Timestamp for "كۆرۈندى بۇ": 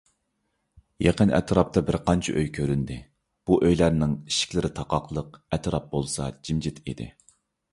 2.55-3.59